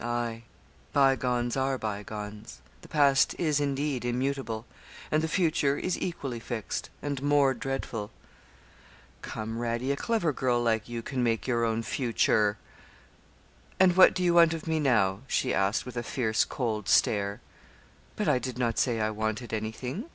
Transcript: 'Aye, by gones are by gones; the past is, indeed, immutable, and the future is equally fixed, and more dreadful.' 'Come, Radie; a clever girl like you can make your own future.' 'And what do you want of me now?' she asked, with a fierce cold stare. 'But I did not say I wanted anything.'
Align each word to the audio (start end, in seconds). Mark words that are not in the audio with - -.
'Aye, 0.00 0.42
by 0.92 1.14
gones 1.14 1.56
are 1.56 1.78
by 1.78 2.02
gones; 2.02 2.60
the 2.82 2.88
past 2.88 3.36
is, 3.38 3.60
indeed, 3.60 4.04
immutable, 4.04 4.66
and 5.12 5.22
the 5.22 5.28
future 5.28 5.78
is 5.78 5.96
equally 6.00 6.40
fixed, 6.40 6.90
and 7.00 7.22
more 7.22 7.54
dreadful.' 7.54 8.10
'Come, 9.22 9.58
Radie; 9.60 9.92
a 9.92 9.96
clever 9.96 10.32
girl 10.32 10.60
like 10.60 10.88
you 10.88 11.02
can 11.02 11.22
make 11.22 11.46
your 11.46 11.64
own 11.64 11.84
future.' 11.84 12.58
'And 13.78 13.96
what 13.96 14.12
do 14.12 14.24
you 14.24 14.34
want 14.34 14.52
of 14.54 14.66
me 14.66 14.80
now?' 14.80 15.20
she 15.28 15.54
asked, 15.54 15.86
with 15.86 15.96
a 15.96 16.02
fierce 16.02 16.44
cold 16.44 16.88
stare. 16.88 17.40
'But 18.16 18.26
I 18.28 18.40
did 18.40 18.58
not 18.58 18.78
say 18.80 19.00
I 19.00 19.10
wanted 19.10 19.52
anything.' 19.54 20.06